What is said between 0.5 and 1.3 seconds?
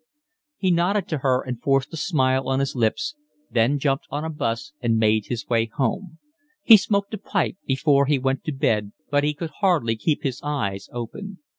He nodded to